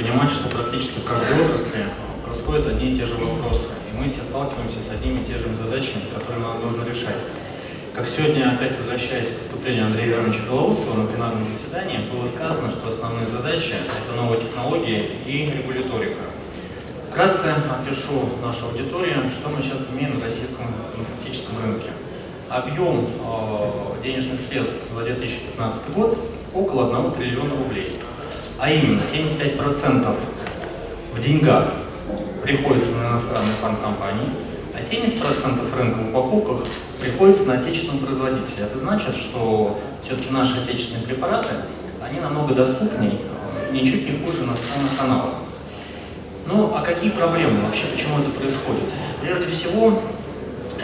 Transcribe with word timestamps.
понимать, 0.00 0.32
что 0.32 0.48
практически 0.48 1.00
в 1.00 1.04
каждой 1.04 1.44
отрасли 1.44 1.84
происходят 2.24 2.66
одни 2.66 2.92
и 2.92 2.96
те 2.96 3.04
же 3.04 3.14
вопросы. 3.16 3.68
И 3.92 3.96
мы 3.96 4.08
все 4.08 4.22
сталкиваемся 4.22 4.80
с 4.80 4.90
одними 4.90 5.20
и 5.20 5.24
теми 5.24 5.36
же 5.36 5.54
задачами, 5.54 6.04
которые 6.14 6.40
нам 6.40 6.60
нужно 6.62 6.88
решать. 6.88 7.20
Как 7.94 8.08
сегодня, 8.08 8.52
опять 8.54 8.78
возвращаясь 8.78 9.28
к 9.28 9.38
выступлению 9.38 9.86
Андрея 9.86 10.14
Ивановича 10.14 10.44
Белоусова 10.46 11.02
на 11.02 11.06
пленарном 11.06 11.46
заседании, 11.46 11.98
было 12.10 12.26
сказано, 12.26 12.70
что 12.70 12.88
основные 12.88 13.26
задачи– 13.26 13.74
это 14.06 14.16
новые 14.16 14.40
технологии 14.40 15.18
и 15.26 15.50
регуляторика. 15.50 16.22
Вкратце 17.10 17.52
опишу 17.68 18.30
нашу 18.42 18.68
аудиторию, 18.68 19.30
что 19.30 19.50
мы 19.50 19.60
сейчас 19.60 19.88
имеем 19.92 20.18
на 20.18 20.24
российском 20.24 20.66
фармацевтическом 20.92 21.56
рынке. 21.64 21.90
Объем 22.48 23.06
э, 23.06 24.02
денежных 24.02 24.40
средств 24.40 24.90
за 24.94 25.02
2015 25.04 25.90
год 25.92 26.18
около 26.54 26.96
1 26.96 27.12
триллиона 27.12 27.56
рублей. 27.56 28.00
А 28.60 28.70
именно 28.70 29.00
75% 29.00 30.14
в 31.14 31.20
деньгах 31.20 31.72
приходится 32.42 32.92
на 32.96 33.08
иностранные 33.08 33.54
фармкомпании, 33.54 34.28
а 34.74 34.80
70% 34.80 35.78
рынка 35.78 35.98
в 35.98 36.08
упаковках 36.10 36.68
приходится 37.00 37.46
на 37.46 37.54
отечественного 37.54 38.04
производителя. 38.04 38.66
Это 38.66 38.78
значит, 38.78 39.16
что 39.16 39.80
все-таки 40.02 40.30
наши 40.30 40.60
отечественные 40.60 41.06
препараты, 41.06 41.48
они 42.02 42.20
намного 42.20 42.54
доступнее, 42.54 43.18
ничуть 43.72 44.04
не 44.04 44.18
хуже 44.24 44.44
иностранных 44.44 45.00
аналогов. 45.00 45.38
Ну, 46.46 46.74
а 46.74 46.82
какие 46.82 47.12
проблемы 47.12 47.64
вообще, 47.64 47.86
почему 47.86 48.18
это 48.20 48.30
происходит? 48.30 48.84
Прежде 49.22 49.46
всего, 49.50 50.02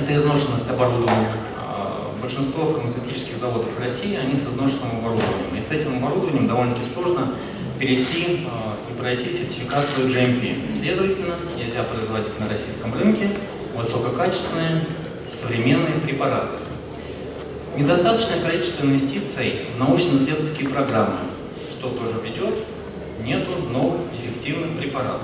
это 0.01 0.16
изношенность 0.16 0.71
оборудования. 0.71 1.33
А, 1.59 2.11
большинство 2.23 2.65
фармацевтических 2.65 3.37
заводов 3.37 3.68
в 3.77 3.83
России, 3.83 4.16
они 4.16 4.35
с 4.35 4.45
изношенным 4.45 4.99
оборудованием. 4.99 5.57
И 5.57 5.61
с 5.61 5.73
этим 5.73 5.96
оборудованием 5.96 6.46
довольно-таки 6.46 6.87
сложно 6.87 7.33
перейти 7.79 8.46
а, 8.51 8.74
и 8.91 8.99
пройти 8.99 9.30
сертификацию 9.30 10.09
GMP. 10.09 10.71
Следовательно, 10.71 11.35
нельзя 11.57 11.83
производить 11.83 12.38
на 12.41 12.49
российском 12.49 12.93
рынке 12.95 13.30
высококачественные 13.74 14.85
современные 15.41 16.01
препараты. 16.01 16.57
Недостаточное 17.77 18.41
количество 18.41 18.85
инвестиций 18.87 19.66
в 19.74 19.79
научно-исследовательские 19.79 20.71
программы, 20.71 21.18
что 21.71 21.91
тоже 21.91 22.15
ведет 22.24 22.55
нету 23.23 23.57
новых 23.71 24.01
эффективных 24.18 24.79
препаратов. 24.79 25.23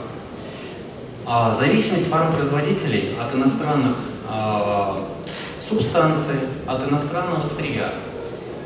А 1.25 1.53
зависимость 1.53 2.09
фармпроизводителей 2.09 3.17
от 3.19 3.35
иностранных 3.35 3.97
а, 4.29 5.09
субстанций, 5.67 6.41
от 6.67 6.87
иностранного 6.89 7.47
сырья. 7.47 7.95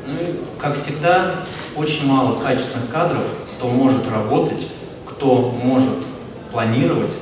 Ну 0.07 0.13
и, 0.13 0.35
как 0.59 0.75
всегда, 0.75 1.45
очень 1.75 2.07
мало 2.07 2.39
качественных 2.39 2.89
кадров, 2.89 3.23
кто 3.57 3.69
может 3.69 4.07
работать, 4.11 4.67
кто 5.05 5.49
может 5.49 5.97
планировать 6.51 7.13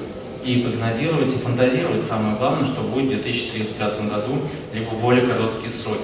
и 0.44 0.62
прогнозировать, 0.62 1.34
и 1.34 1.38
фантазировать, 1.38 2.04
самое 2.04 2.36
главное, 2.36 2.66
что 2.66 2.82
будет 2.82 3.20
в 3.20 3.24
2035 3.24 4.10
году, 4.10 4.34
либо 4.74 4.92
более 4.92 5.26
короткие 5.26 5.72
сроки. 5.72 6.02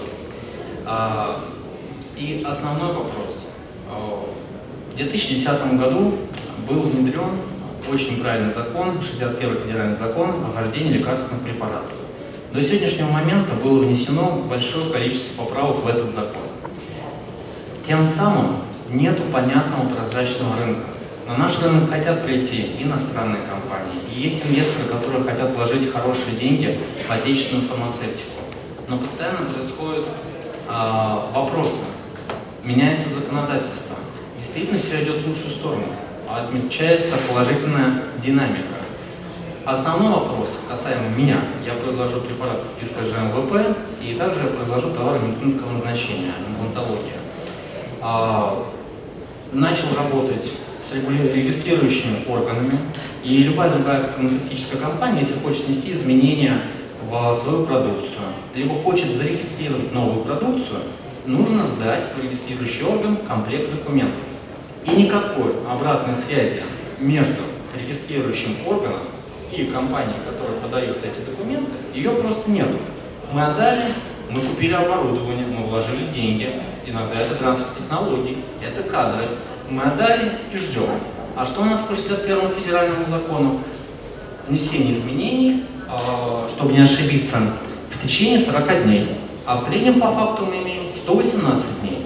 А, 0.85 1.41
и 2.15 2.43
основной 2.47 2.93
вопрос. 2.93 3.49
А, 3.89 4.25
в 4.91 4.95
2010 4.95 5.77
году 5.77 6.13
был 6.67 6.79
внедрен 6.81 7.37
очень 7.91 8.21
правильный 8.21 8.51
закон, 8.53 9.01
61 9.01 9.57
федеральный 9.59 9.93
закон 9.93 10.29
о 10.29 10.51
вождении 10.55 10.93
лекарственных 10.93 11.43
препаратов. 11.43 11.91
До 12.53 12.61
сегодняшнего 12.61 13.09
момента 13.09 13.53
было 13.61 13.83
внесено 13.83 14.43
большое 14.49 14.91
количество 14.91 15.43
поправок 15.43 15.83
в 15.83 15.87
этот 15.87 16.09
закон. 16.09 16.43
Тем 17.85 18.05
самым 18.05 18.57
нету 18.93 19.23
понятного 19.31 19.89
прозрачного 19.89 20.55
рынка. 20.57 20.85
На 21.27 21.37
наш 21.37 21.61
рынок 21.61 21.89
хотят 21.89 22.25
прийти 22.25 22.75
иностранные 22.79 23.41
компании. 23.41 24.01
И 24.13 24.19
есть 24.19 24.45
инвесторы, 24.45 24.89
которые 24.89 25.23
хотят 25.23 25.55
вложить 25.55 25.91
хорошие 25.91 26.35
деньги 26.35 26.79
в 27.07 27.11
отечественную 27.11 27.67
фармацевтику. 27.67 28.41
Но 28.87 28.97
постоянно 28.97 29.39
происходят 29.39 30.05
э, 30.67 31.19
вопросы. 31.33 31.85
Меняется 32.63 33.07
законодательство. 33.09 33.95
Действительно 34.37 34.79
все 34.79 35.03
идет 35.03 35.23
в 35.23 35.27
лучшую 35.29 35.51
сторону. 35.51 35.85
Отмечается 36.27 37.15
положительная 37.29 38.03
динамика. 38.21 38.81
Основной 39.65 40.11
вопрос 40.11 40.49
касаемо 40.67 41.09
меня. 41.15 41.37
Я 41.65 41.73
произвожу 41.73 42.19
препараты 42.21 42.67
списка 42.67 43.03
ЖМВП 43.03 43.77
и 44.01 44.15
также 44.15 44.41
я 44.41 44.47
произвожу 44.47 44.91
товары 44.91 45.19
медицинского 45.19 45.71
назначения, 45.71 46.33
имплантология. 46.49 47.17
Начал 49.51 49.93
работать 49.97 50.49
с 50.79 50.93
регистрирующими 50.93 52.25
органами, 52.29 52.71
и 53.23 53.43
любая 53.43 53.69
другая 53.69 54.03
фармацевтическая 54.03 54.79
компания, 54.79 55.19
если 55.19 55.39
хочет 55.39 55.65
внести 55.65 55.91
изменения 55.91 56.61
в 57.09 57.33
свою 57.33 57.65
продукцию, 57.65 58.27
либо 58.55 58.75
хочет 58.81 59.11
зарегистрировать 59.11 59.91
новую 59.91 60.23
продукцию, 60.23 60.79
нужно 61.25 61.67
сдать 61.67 62.05
в 62.15 62.23
регистрирующий 62.23 62.85
орган 62.85 63.17
комплект 63.27 63.69
документов. 63.71 64.21
И 64.85 64.91
никакой 64.91 65.53
обратной 65.69 66.13
связи 66.13 66.61
между 66.99 67.41
регистрирующим 67.77 68.55
органом 68.65 69.01
и 69.51 69.65
компанией, 69.65 70.15
которая 70.25 70.59
подает 70.61 70.97
эти 71.03 71.29
документы, 71.29 71.71
ее 71.93 72.11
просто 72.11 72.49
нет. 72.49 72.69
Мы 73.33 73.43
отдали, 73.45 73.83
мы 74.33 74.41
купили 74.41 74.73
оборудование, 74.73 75.45
мы 75.45 75.67
вложили 75.67 76.05
деньги, 76.11 76.49
иногда 76.85 77.19
это 77.19 77.35
трансфер 77.35 77.67
технологий, 77.77 78.37
это 78.61 78.81
кадры, 78.83 79.27
мы 79.69 79.83
отдали 79.83 80.31
и 80.53 80.57
ждем. 80.57 80.89
А 81.35 81.45
что 81.45 81.61
у 81.61 81.65
нас 81.65 81.81
по 81.81 81.95
61 81.95 82.49
федеральному 82.49 83.05
закону? 83.07 83.59
Внесение 84.47 84.93
изменений, 84.93 85.65
а, 85.87 86.47
чтобы 86.47 86.73
не 86.73 86.79
ошибиться, 86.79 87.37
в 87.89 88.03
течение 88.03 88.39
40 88.39 88.83
дней. 88.83 89.17
А 89.45 89.57
в 89.57 89.67
среднем 89.67 89.99
по 89.99 90.11
факту 90.11 90.45
мы 90.45 90.57
имеем 90.57 90.81
118 91.03 91.81
дней. 91.81 92.05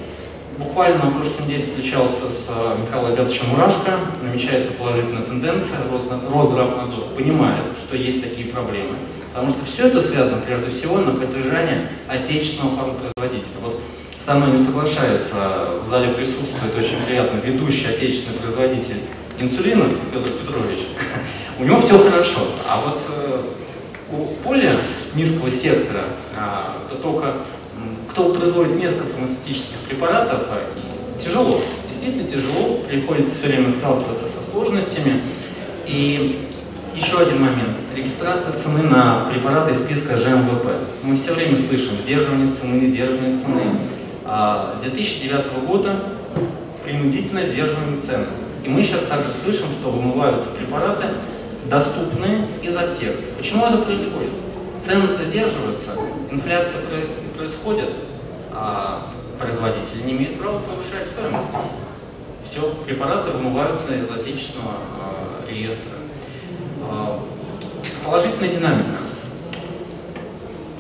Буквально 0.58 1.06
на 1.06 1.12
прошлой 1.12 1.44
неделе 1.46 1.64
встречался 1.64 2.26
с 2.26 2.46
а, 2.50 2.78
Михаилом 2.80 3.12
Альбертовичем 3.12 3.50
Мурашко. 3.50 3.92
Намечается 4.24 4.74
положительная 4.74 5.24
тенденция. 5.24 5.80
Росздравнадзор 5.92 7.10
понимает, 7.16 7.62
что 7.78 7.98
есть 7.98 8.24
такие 8.24 8.48
проблемы. 8.48 8.96
Потому 9.36 9.50
что 9.50 9.66
все 9.66 9.88
это 9.88 10.00
связано 10.00 10.42
прежде 10.44 10.70
всего 10.70 11.00
на 11.00 11.12
поддержание 11.12 11.92
отечественного 12.08 12.78
фармпроизводителя. 12.78 13.60
Вот 13.64 13.82
со 14.18 14.36
мной 14.36 14.52
не 14.52 14.58
соглашается, 14.58 15.72
в 15.84 15.86
зале 15.86 16.14
присутствует 16.14 16.74
очень 16.78 17.04
приятно 17.06 17.40
ведущий 17.40 17.88
отечественный 17.88 18.40
производитель 18.40 19.02
инсулина 19.38 19.84
Петр 20.14 20.30
Петрович. 20.30 20.80
У 21.60 21.66
него 21.66 21.82
все 21.82 22.00
хорошо. 22.00 22.48
А 22.66 22.80
вот 22.80 23.02
э, 23.10 23.42
у 24.14 24.48
более 24.48 24.78
низкого 25.16 25.52
сектора, 25.52 26.06
а, 26.38 26.78
то 26.90 26.96
только 26.96 27.34
кто 28.10 28.32
производит 28.32 28.78
несколько 28.78 29.08
фармацевтических 29.16 29.80
препаратов, 29.90 30.44
а, 30.50 30.62
тяжело. 31.22 31.60
Действительно 31.90 32.30
тяжело, 32.30 32.78
приходится 32.88 33.36
все 33.36 33.48
время 33.48 33.70
сталкиваться 33.70 34.28
со 34.30 34.50
сложностями. 34.50 35.20
И 35.86 36.48
еще 36.96 37.20
один 37.20 37.42
момент. 37.42 37.78
Регистрация 37.94 38.54
цены 38.54 38.84
на 38.84 39.26
препараты 39.32 39.72
из 39.72 39.84
списка 39.84 40.18
ЖМВП. 40.18 40.66
Мы 41.04 41.16
все 41.16 41.34
время 41.34 41.56
слышим 41.58 41.98
сдерживание 41.98 42.52
цены, 42.52 42.86
сдерживание 42.86 43.36
цены. 43.36 43.64
2009 44.82 45.34
а, 45.36 45.66
года 45.68 45.96
принудительно 46.84 47.44
сдерживаем 47.44 48.02
цены. 48.02 48.26
И 48.64 48.70
мы 48.70 48.82
сейчас 48.84 49.04
также 49.04 49.32
слышим, 49.32 49.68
что 49.72 49.92
вымываются 49.92 50.48
препараты, 50.50 51.06
доступные 51.70 52.48
из 52.64 52.76
аптек. 52.76 53.16
Почему 53.38 53.66
это 53.66 53.78
происходит? 53.78 54.32
Цены-то 54.86 55.24
сдерживаются, 55.26 55.92
инфляция 56.32 56.82
происходит, 57.38 57.90
а 58.52 59.08
производитель 59.40 60.06
не 60.06 60.14
имеет 60.14 60.40
права 60.40 60.60
повышать 60.60 61.08
стоимость. 61.08 61.50
Все, 62.44 62.72
препараты 62.86 63.32
вымываются 63.32 63.96
из 63.96 64.10
отечественного 64.10 64.76
э, 65.48 65.52
реестра. 65.52 65.96
Э, 66.92 67.20
положительная 68.06 68.50
динамика. 68.50 68.98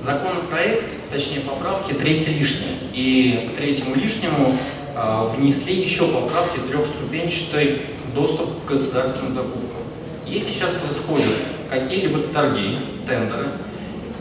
Законопроект 0.03 0.83
точнее 1.11 1.41
поправки, 1.41 1.93
третье 1.93 2.31
лишнее. 2.31 2.75
И 2.93 3.49
к 3.49 3.57
третьему 3.57 3.95
лишнему 3.95 4.55
э, 4.95 5.27
внесли 5.35 5.75
еще 5.75 6.07
поправки 6.07 6.59
трехступенчатый 6.59 7.81
доступ 8.13 8.49
к 8.65 8.69
государственным 8.69 9.31
закупкам. 9.31 9.81
Если 10.25 10.51
сейчас 10.51 10.71
происходят 10.71 11.35
какие-либо 11.69 12.19
торги, 12.33 12.79
тендеры, 13.07 13.47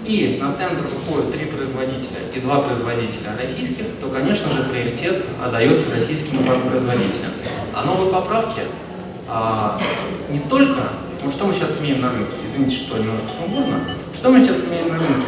и 0.05 0.39
на 0.41 0.53
тендер 0.53 0.85
выходят 0.85 1.33
три 1.33 1.47
производителя 1.47 2.19
и 2.35 2.41
два 2.41 2.61
производителя 2.61 3.37
российских, 3.39 3.87
то, 4.01 4.09
конечно 4.09 4.51
же, 4.51 4.65
приоритет 4.65 5.25
отдается 5.43 5.95
российским 5.95 6.45
производителям. 6.69 7.33
А 7.73 7.85
новые 7.85 8.13
поправки 8.13 8.63
а, 9.29 9.81
не 10.29 10.41
только, 10.41 10.91
ну 11.25 11.31
что 11.31 11.47
мы 11.47 11.55
сейчас 11.55 11.81
имеем 11.81 12.03
на 12.03 12.11
рынке, 12.11 12.35
извините, 12.47 12.77
что 12.77 12.99
немножко 12.99 13.29
сумбурно, 13.31 13.81
что 14.15 14.31
мы 14.31 14.45
сейчас 14.45 14.65
имеем 14.69 14.89
на 14.89 14.99
рынке? 14.99 15.23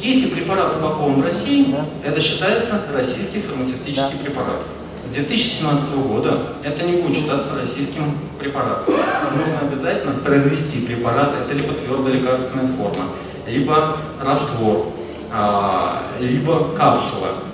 Если 0.00 0.34
препарат 0.34 0.76
упакован 0.76 1.20
в 1.20 1.24
России, 1.24 1.66
да. 1.70 1.84
это 2.04 2.20
считается 2.20 2.82
российский 2.92 3.40
фармацевтический 3.40 4.18
да. 4.18 4.24
препарат. 4.24 4.62
с 5.08 5.12
2017 5.12 5.94
года 5.94 6.54
это 6.64 6.84
не 6.84 7.00
будет 7.00 7.16
считаться 7.16 7.54
российским 7.60 8.18
препаратом. 8.38 8.94
Нужно 9.36 9.60
обязательно 9.60 10.14
произвести 10.14 10.86
препарат, 10.86 11.34
это 11.40 11.54
либо 11.54 11.74
твердая 11.74 12.14
лекарственная 12.14 12.66
форма, 12.68 13.04
либо 13.46 13.96
раствор, 14.20 14.92
а, 15.32 16.04
либо 16.20 16.74
капсула. 16.76 17.44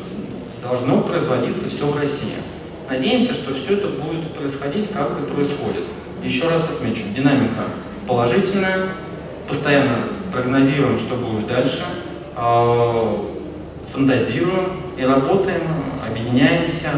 Должно 0.62 1.02
производиться 1.02 1.68
все 1.68 1.86
в 1.86 1.98
России. 1.98 2.36
Надеемся, 2.88 3.34
что 3.34 3.54
все 3.54 3.74
это 3.74 3.88
будет 3.88 4.34
происходить, 4.34 4.90
как 4.90 5.10
и 5.20 5.32
происходит. 5.32 5.84
Еще 6.24 6.48
раз 6.48 6.64
отмечу, 6.70 7.02
динамика 7.14 7.64
положительная, 8.08 8.88
постоянно 9.46 10.08
прогнозируем, 10.32 10.98
что 10.98 11.16
будет 11.16 11.46
дальше, 11.46 11.84
а, 12.34 13.30
фантазируем 13.92 14.80
и 14.96 15.04
работаем, 15.04 15.60
объединяемся. 16.06 16.88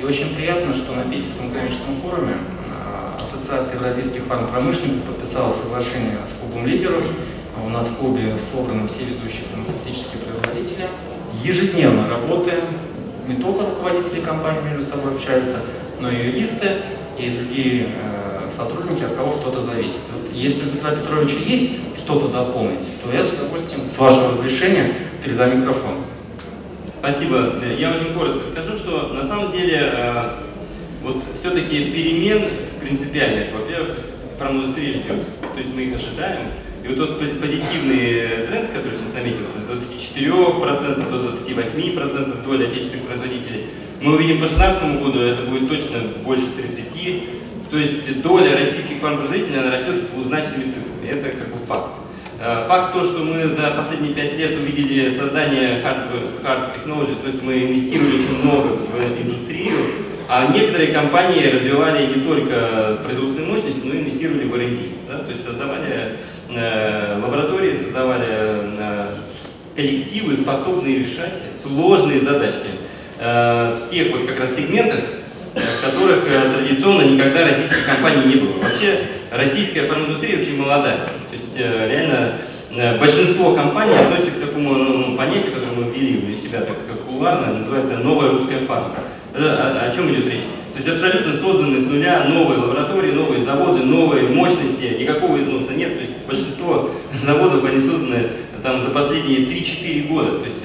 И 0.00 0.04
очень 0.04 0.34
приятно, 0.34 0.72
что 0.72 0.94
на 0.94 1.02
Питерском 1.02 1.50
экономическом 1.50 1.96
форуме 2.00 2.38
а, 2.72 3.18
Ассоциация 3.18 3.76
евразийских 3.76 4.22
фармпромышленников 4.22 5.04
подписала 5.04 5.52
соглашение 5.52 6.16
с 6.26 6.40
клубом 6.40 6.66
лидеров. 6.66 7.04
У 7.62 7.68
нас 7.68 7.86
в 7.86 7.98
клубе 7.98 8.34
собраны 8.38 8.88
все 8.88 9.04
ведущие 9.04 9.42
фармацевтические 9.50 10.22
производители. 10.22 10.86
Ежедневно 11.44 12.08
работаем, 12.08 12.64
не 13.28 13.34
только 13.34 13.66
руководители 13.66 14.20
компании 14.20 14.70
между 14.70 14.84
собой 14.84 15.14
общаются, 15.16 15.58
но 16.00 16.10
и 16.10 16.16
юристы 16.16 16.76
и 17.18 17.28
другие 17.28 17.88
э, 17.88 18.19
сотрудники, 18.60 19.02
от 19.02 19.14
кого 19.14 19.32
что-то 19.32 19.60
зависит. 19.60 20.00
Вот 20.12 20.34
если 20.34 20.68
у 20.68 20.72
Петра 20.72 20.90
Петровича 20.92 21.36
есть 21.46 21.72
что-то 21.96 22.28
дополнить, 22.28 22.86
то 23.02 23.12
я 23.12 23.20
удовольствием, 23.20 23.88
с 23.88 23.98
вашего 23.98 24.32
разрешения, 24.32 24.92
передам 25.24 25.60
микрофон. 25.60 25.96
Спасибо. 26.98 27.54
Я 27.78 27.92
очень 27.92 28.12
коротко 28.12 28.50
скажу, 28.50 28.76
что 28.76 29.08
на 29.14 29.26
самом 29.26 29.52
деле 29.52 29.78
э, 29.80 30.30
вот 31.02 31.22
все-таки 31.38 31.86
перемен 31.86 32.44
принципиальных, 32.80 33.46
во-первых, 33.54 33.96
фарминдустрия 34.38 34.92
ждет, 34.92 35.24
то 35.40 35.58
есть 35.58 35.74
мы 35.74 35.82
их 35.82 35.94
ожидаем. 35.94 36.48
И 36.84 36.88
вот 36.88 36.96
тот 36.96 37.18
позитивный 37.18 38.46
тренд, 38.48 38.70
который 38.70 38.96
сейчас 38.96 39.14
наметился, 39.14 39.60
с 39.60 40.14
24% 40.14 41.10
до 41.10 41.28
28% 41.28 42.44
доли 42.44 42.66
отечественных 42.66 43.06
производителей, 43.06 43.66
мы 44.00 44.14
увидим 44.14 44.40
по 44.40 44.46
2016 44.48 45.02
году, 45.02 45.20
это 45.20 45.42
будет 45.42 45.68
точно 45.68 45.98
больше 46.24 46.44
30%. 46.44 47.40
То 47.70 47.78
есть 47.78 48.20
доля 48.22 48.58
российских 48.58 48.98
фармпроизводителей 49.00 49.60
она 49.60 49.72
растет 49.72 50.10
двузначными 50.12 50.64
цифрами. 50.64 51.08
Это 51.08 51.36
как 51.36 51.48
бы 51.48 51.58
факт. 51.64 51.92
Э, 52.40 52.64
факт 52.66 52.92
то, 52.94 53.04
что 53.04 53.20
мы 53.20 53.48
за 53.48 53.70
последние 53.76 54.12
пять 54.14 54.36
лет 54.36 54.52
увидели 54.52 55.08
создание 55.10 55.80
hard, 55.82 56.42
hard 56.42 56.74
technologies, 56.74 57.20
то 57.22 57.28
есть 57.28 57.42
мы 57.42 57.62
инвестировали 57.62 58.16
очень 58.16 58.42
много 58.42 58.68
в 58.76 59.22
индустрию, 59.22 59.76
а 60.26 60.52
некоторые 60.52 60.92
компании 60.92 61.46
развивали 61.46 62.06
не 62.06 62.24
только 62.24 62.98
производственные 63.04 63.52
мощности, 63.52 63.82
но 63.84 63.94
и 63.94 64.00
инвестировали 64.00 64.44
в 64.44 64.54
R&D. 64.54 64.78
Да? 65.08 65.18
То 65.18 65.30
есть 65.30 65.44
создавали 65.44 66.16
э, 66.48 67.20
лаборатории, 67.22 67.76
создавали 67.76 68.26
э, 68.28 69.06
коллективы, 69.76 70.36
способные 70.36 71.00
решать 71.00 71.34
сложные 71.62 72.20
задачки 72.20 72.68
э, 73.18 73.76
в 73.76 73.90
тех 73.90 74.10
вот 74.12 74.26
как 74.26 74.40
раз 74.40 74.56
сегментах, 74.56 75.00
которых 75.54 76.24
э, 76.26 76.54
традиционно 76.54 77.02
никогда 77.02 77.46
российских 77.46 77.86
компаний 77.86 78.34
не 78.34 78.40
было. 78.40 78.62
Вообще 78.62 79.00
российская 79.30 79.86
фарминдустрия 79.86 80.40
очень 80.40 80.60
молодая. 80.60 80.98
То 80.98 81.32
есть 81.32 81.56
э, 81.56 81.88
реально 81.90 82.38
э, 82.74 82.98
большинство 82.98 83.54
компаний 83.54 83.94
относятся 83.94 84.32
к 84.32 84.46
такому 84.46 84.74
ну, 84.74 85.16
понятию, 85.16 85.52
которое 85.52 85.72
мы 85.72 85.90
ввели 85.90 86.32
у 86.32 86.36
себя 86.36 86.60
так 86.60 86.76
как 86.88 87.00
кулуарно, 87.04 87.58
называется 87.58 87.98
новая 87.98 88.30
русская 88.30 88.58
фарма. 88.58 88.94
О, 89.34 89.90
о 89.90 89.94
чем 89.94 90.12
идет 90.12 90.26
речь? 90.26 90.44
То 90.72 90.78
есть 90.78 90.88
абсолютно 90.88 91.36
созданы 91.36 91.80
с 91.80 91.86
нуля 91.86 92.24
новые 92.28 92.60
лаборатории, 92.60 93.12
новые 93.12 93.42
заводы, 93.42 93.82
новые 93.82 94.28
мощности, 94.28 94.96
никакого 95.00 95.40
износа 95.40 95.72
нет. 95.72 95.94
То 95.94 96.00
есть 96.00 96.12
большинство 96.28 96.90
заводов 97.24 97.64
они 97.64 97.80
созданы 97.80 98.28
там, 98.62 98.80
за 98.82 98.90
последние 98.90 99.40
3-4 99.40 100.08
года. 100.08 100.38
То 100.38 100.44
есть 100.44 100.58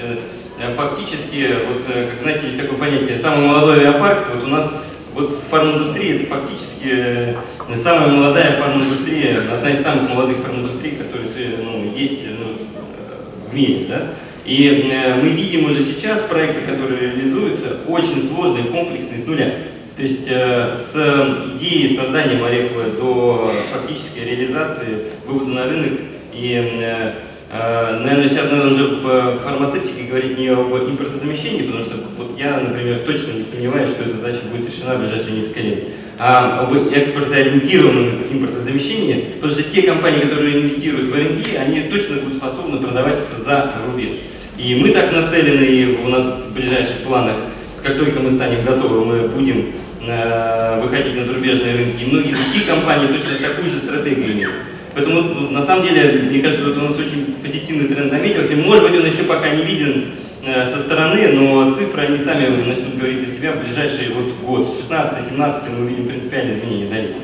фактически, 0.76 1.56
вот, 1.68 1.84
как 1.86 2.22
знаете, 2.22 2.48
есть 2.48 2.60
такое 2.60 2.78
понятие, 2.78 3.20
самый 3.20 3.48
молодой 3.48 3.80
авиапарк, 3.80 4.20
вот 4.34 4.44
у 4.44 4.48
нас 4.48 4.72
вот 5.14 5.32
в 5.32 5.50
фарминдустрии 5.50 6.26
фактически 6.26 6.90
э, 6.90 7.36
самая 7.76 8.10
молодая 8.10 8.60
фарминдустрия, 8.60 9.38
одна 9.52 9.72
из 9.72 9.82
самых 9.82 10.10
молодых 10.10 10.38
фарминдустрий, 10.38 10.98
которые 10.98 11.30
ну, 11.64 11.94
есть 11.96 12.22
ну, 12.38 12.48
э, 12.48 13.50
в 13.50 13.54
мире. 13.54 13.86
Да? 13.88 14.08
И 14.46 14.90
э, 14.92 15.16
мы 15.16 15.30
видим 15.30 15.66
уже 15.66 15.84
сейчас 15.86 16.20
проекты, 16.22 16.70
которые 16.70 17.00
реализуются, 17.00 17.78
очень 17.88 18.30
сложные, 18.30 18.66
комплексные, 18.66 19.22
с 19.22 19.26
нуля. 19.26 19.54
То 19.96 20.04
есть 20.04 20.28
э, 20.28 20.78
с 20.78 21.56
идеи 21.56 21.96
создания 21.96 22.38
молекулы 22.38 22.92
до 23.00 23.52
фактической 23.72 24.26
реализации, 24.26 25.12
вывода 25.26 25.52
на 25.52 25.64
рынок 25.64 25.94
и 26.34 26.80
э, 26.82 26.86
Э, 26.86 27.14
наверное, 27.52 28.28
сейчас 28.28 28.52
надо 28.52 28.68
уже 28.68 28.84
в 28.98 29.38
фармацевтике 29.44 30.08
говорить 30.10 30.38
не 30.38 30.48
об 30.48 30.74
импортозамещении, 30.74 31.64
потому 31.64 31.82
что 31.82 31.96
вот 32.18 32.38
я, 32.38 32.60
например, 32.60 33.00
точно 33.06 33.34
не 33.34 33.44
сомневаюсь, 33.44 33.90
что 33.90 34.04
эта 34.04 34.18
задача 34.18 34.42
будет 34.52 34.70
решена 34.70 34.96
в 34.96 35.02
ближайшие 35.02 35.38
несколько 35.38 35.62
лет, 35.62 35.84
а 36.18 36.62
об 36.62 36.76
экспортоориентированном 36.92 38.24
импортозамещении, 38.32 39.26
потому 39.36 39.52
что 39.52 39.64
те 39.64 39.84
компании, 39.84 40.22
которые 40.22 40.62
инвестируют 40.62 41.10
в 41.10 41.16
R&D, 41.16 41.58
они 41.58 41.82
точно 41.84 42.18
будут 42.18 42.38
способны 42.38 42.78
продавать 42.78 43.20
это 43.20 43.44
за 43.44 43.74
рубеж. 43.86 44.16
И 44.58 44.76
мы 44.76 44.90
так 44.90 45.12
нацелены, 45.12 45.64
и 45.64 45.98
у 46.04 46.10
нас 46.10 46.24
в 46.50 46.54
ближайших 46.54 46.98
планах, 47.06 47.36
как 47.84 47.98
только 47.98 48.20
мы 48.20 48.32
станем 48.32 48.66
готовы, 48.66 49.06
мы 49.06 49.28
будем 49.28 49.74
э, 50.02 50.82
выходить 50.82 51.16
на 51.16 51.26
зарубежные 51.26 51.76
рынки. 51.76 52.04
И 52.04 52.06
многие 52.06 52.34
другие 52.34 52.66
компании 52.66 53.08
точно 53.08 53.48
такую 53.48 53.70
же 53.70 53.78
стратегию 53.78 54.32
имеют. 54.34 54.54
Поэтому, 54.96 55.22
ну, 55.24 55.50
на 55.52 55.62
самом 55.62 55.86
деле, 55.86 56.22
мне 56.22 56.42
кажется, 56.42 56.70
это 56.70 56.80
у 56.80 56.84
нас 56.84 56.98
очень 56.98 57.36
позитивный 57.44 57.90
тренд 57.90 58.14
наметился. 58.14 58.56
Может 58.56 58.84
быть, 58.90 58.98
он 58.98 59.06
еще 59.06 59.24
пока 59.24 59.50
не 59.50 59.64
виден 59.64 60.14
э, 60.42 60.72
со 60.72 60.80
стороны, 60.80 61.34
но 61.34 61.76
цифры, 61.76 62.04
они 62.04 62.18
сами 62.18 62.48
начнут 62.66 62.96
говорить 62.96 63.28
за 63.28 63.36
себя 63.36 63.52
в 63.52 63.62
ближайший 63.62 64.14
вот 64.14 64.34
год. 64.46 64.68
С 64.70 64.90
16-17 64.90 65.64
мы 65.70 65.86
увидим 65.86 66.08
принципиальные 66.08 66.60
изменения. 66.60 66.90
Далее. 66.90 67.16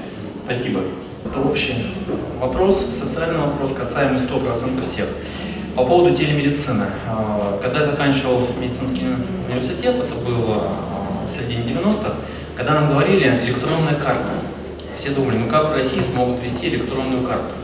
Спасибо. 0.43 0.81
Это 1.23 1.39
общий 1.39 1.75
вопрос, 2.41 2.87
социальный 2.91 3.39
вопрос, 3.39 3.71
касаемый 3.71 4.19
100% 4.19 4.83
всех. 4.83 5.05
По 5.73 5.85
поводу 5.85 6.13
телемедицины. 6.13 6.83
Э, 7.07 7.57
когда 7.61 7.79
я 7.79 7.85
заканчивал 7.85 8.49
медицинский 8.59 9.05
университет, 9.47 9.95
это 9.95 10.15
было 10.15 10.55
э, 10.55 11.29
в 11.29 11.31
середине 11.31 11.71
90-х, 11.71 12.15
когда 12.57 12.73
нам 12.73 12.89
говорили 12.89 13.29
электронная 13.45 13.95
карта. 13.95 14.31
Все 14.97 15.11
думали, 15.11 15.37
ну 15.37 15.47
как 15.47 15.69
в 15.69 15.73
России 15.73 16.01
смогут 16.01 16.43
вести 16.43 16.67
электронную 16.67 17.23
карту? 17.25 17.60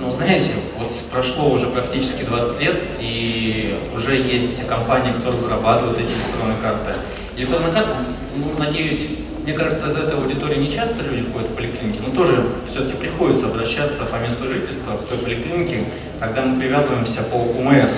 Ну, 0.00 0.12
знаете, 0.12 0.50
вот 0.78 0.92
прошло 1.10 1.50
уже 1.50 1.66
практически 1.66 2.22
20 2.22 2.60
лет, 2.60 2.82
и 3.00 3.78
уже 3.94 4.16
есть 4.16 4.66
компании, 4.68 5.12
которые 5.12 5.36
зарабатывают 5.36 5.98
эти 5.98 6.12
электронные 6.12 6.58
карты. 6.62 6.92
Электронная 7.36 7.72
карта, 7.72 7.96
ну, 8.36 8.58
надеюсь, 8.58 9.08
мне 9.42 9.54
кажется, 9.54 9.88
из 9.88 9.96
этой 9.96 10.16
аудитории 10.16 10.58
не 10.58 10.70
часто 10.70 11.02
люди 11.02 11.24
ходят 11.32 11.48
в 11.48 11.54
поликлинике, 11.54 11.98
но 12.06 12.12
тоже 12.12 12.46
все-таки 12.68 12.96
приходится 12.96 13.46
обращаться 13.46 14.04
по 14.04 14.16
месту 14.16 14.46
жительства 14.46 14.96
к 14.96 15.08
той 15.08 15.18
поликлинике, 15.18 15.84
когда 16.20 16.42
мы 16.42 16.60
привязываемся 16.60 17.24
по 17.24 17.36
УМС. 17.36 17.94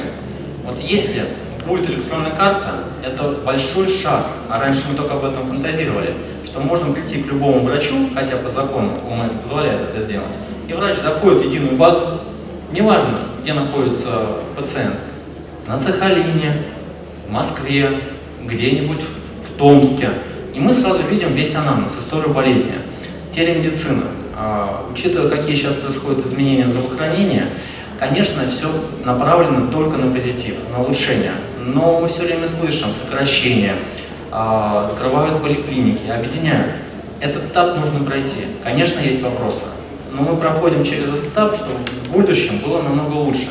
Вот 0.64 0.78
если 0.80 1.25
будет 1.71 1.89
электронная 1.89 2.33
карта, 2.33 2.85
это 3.05 3.37
большой 3.45 3.89
шаг, 3.89 4.27
а 4.49 4.59
раньше 4.59 4.83
мы 4.91 4.97
только 4.97 5.15
об 5.15 5.25
этом 5.25 5.49
фантазировали, 5.49 6.15
что 6.45 6.61
можем 6.61 6.93
прийти 6.93 7.23
к 7.23 7.27
любому 7.29 7.61
врачу, 7.61 8.11
хотя 8.12 8.37
по 8.37 8.49
закону 8.49 8.93
УМС 9.09 9.35
позволяет 9.35 9.81
это 9.83 10.03
сделать, 10.03 10.37
и 10.69 10.73
врач 10.73 10.99
заходит 10.99 11.43
в 11.43 11.47
единую 11.47 11.77
базу, 11.77 12.23
неважно, 12.73 13.21
где 13.41 13.53
находится 13.53 14.09
пациент, 14.57 14.97
на 15.69 15.79
Сахалине, 15.79 16.65
в 17.29 17.31
Москве, 17.31 18.00
где-нибудь 18.45 19.00
в 19.00 19.57
Томске, 19.57 20.09
и 20.53 20.59
мы 20.59 20.73
сразу 20.73 21.00
видим 21.09 21.35
весь 21.35 21.55
анамнез, 21.55 21.97
историю 21.97 22.31
болезни. 22.31 22.75
Телемедицина. 23.31 24.03
А, 24.37 24.85
учитывая, 24.91 25.31
какие 25.31 25.55
сейчас 25.55 25.75
происходят 25.75 26.27
изменения 26.27 26.67
здравоохранения, 26.67 27.50
конечно, 28.00 28.43
все 28.49 28.67
направлено 29.05 29.71
только 29.71 29.97
на 29.97 30.12
позитив, 30.12 30.57
на 30.73 30.83
улучшение. 30.83 31.33
Но 31.61 32.00
мы 32.00 32.09
все 32.09 32.23
время 32.23 32.49
слышим 32.49 32.93
сокращение, 32.93 33.75
а, 34.31 34.87
закрывают 34.88 35.43
поликлиники, 35.43 36.09
объединяют. 36.11 36.75
Этот 37.21 37.47
этап 37.47 37.76
нужно 37.79 38.05
пройти. 38.05 38.40
Конечно, 38.64 39.00
есть 39.00 39.23
вопросы 39.23 39.64
но 40.12 40.23
мы 40.23 40.37
проходим 40.37 40.85
через 40.85 41.09
этот 41.09 41.29
этап, 41.29 41.57
чтобы 41.57 41.75
в 42.05 42.11
будущем 42.11 42.59
было 42.64 42.83
намного 42.83 43.14
лучше. 43.14 43.49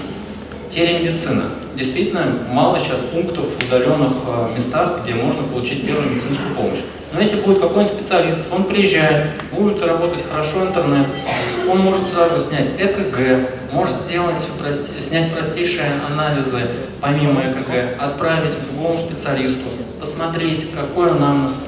Телемедицина. 0.69 1.43
Действительно, 1.75 2.25
мало 2.51 2.77
сейчас 2.77 2.99
пунктов 2.99 3.47
в 3.47 3.67
удаленных 3.67 4.13
э, 4.27 4.49
местах, 4.55 4.99
где 5.03 5.15
можно 5.15 5.43
получить 5.43 5.85
первую 5.85 6.09
медицинскую 6.09 6.53
помощь. 6.55 6.79
Но 7.13 7.21
если 7.21 7.37
будет 7.37 7.59
какой-нибудь 7.59 7.93
специалист, 7.93 8.41
он 8.51 8.65
приезжает, 8.65 9.27
будет 9.59 9.81
работать 9.83 10.23
хорошо 10.29 10.63
интернет, 10.67 11.07
он 11.69 11.79
может 11.79 12.07
сразу 12.07 12.37
же 12.37 12.41
снять 12.41 12.69
ЭКГ, 12.79 13.49
может 13.71 13.99
сделать, 13.99 14.47
прости, 14.57 14.99
снять 14.99 15.31
простейшие 15.33 15.91
анализы 16.09 16.67
помимо 17.01 17.41
ЭКГ, 17.41 18.01
отправить 18.01 18.55
к 18.55 18.61
другому 18.71 18.97
специалисту, 18.97 19.67
посмотреть, 19.99 20.71
какой 20.71 21.11
анамнез, 21.11 21.59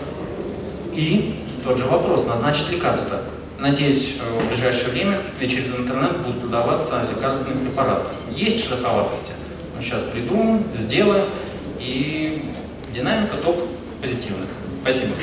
И 0.93 1.43
тот 1.63 1.77
же 1.77 1.85
вопрос, 1.85 2.25
назначить 2.25 2.71
лекарства. 2.71 3.19
Надеюсь, 3.59 4.17
э, 4.19 4.41
в 4.41 4.47
ближайшее 4.47 4.89
время 4.89 5.19
и 5.39 5.47
через 5.47 5.69
интернет 5.69 6.17
будут 6.17 6.41
продаваться 6.41 7.03
лекарственные 7.15 7.65
препараты. 7.65 8.07
Есть 8.35 8.63
шероховатости, 8.65 9.33
но 9.75 9.81
сейчас 9.81 10.03
придумаем, 10.03 10.63
сделаем, 10.75 11.25
и 11.79 12.43
динамика 12.93 13.37
только 13.37 13.61
позитивная. 14.01 14.47
Спасибо. 14.81 15.13